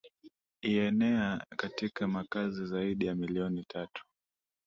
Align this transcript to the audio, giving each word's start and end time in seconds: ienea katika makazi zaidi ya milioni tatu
ienea 0.61 1.45
katika 1.57 2.07
makazi 2.07 2.65
zaidi 2.65 3.05
ya 3.05 3.15
milioni 3.15 3.63
tatu 3.67 4.05